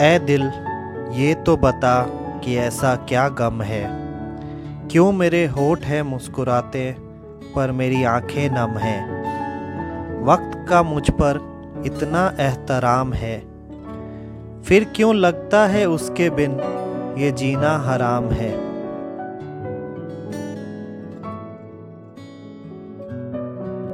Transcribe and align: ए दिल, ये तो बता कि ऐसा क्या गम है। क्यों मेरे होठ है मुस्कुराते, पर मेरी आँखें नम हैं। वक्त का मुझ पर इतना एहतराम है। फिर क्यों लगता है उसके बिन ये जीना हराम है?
ए 0.00 0.18
दिल, 0.18 0.42
ये 1.12 1.34
तो 1.34 1.56
बता 1.56 2.02
कि 2.44 2.56
ऐसा 2.56 2.96
क्या 2.96 3.28
गम 3.28 3.62
है। 3.62 3.90
क्यों 4.88 5.12
मेरे 5.12 5.46
होठ 5.46 5.80
है 5.80 6.02
मुस्कुराते, 6.02 6.96
पर 7.56 7.72
मेरी 7.72 8.04
आँखें 8.04 8.50
नम 8.50 8.78
हैं। 8.78 9.24
वक्त 10.24 10.66
का 10.68 10.82
मुझ 10.82 11.10
पर 11.10 11.54
इतना 11.86 12.34
एहतराम 12.40 13.12
है। 13.12 13.40
फिर 14.62 14.92
क्यों 14.96 15.14
लगता 15.14 15.66
है 15.66 15.88
उसके 15.88 16.30
बिन 16.30 16.52
ये 17.18 17.30
जीना 17.32 17.78
हराम 17.78 18.24
है? 18.24 18.73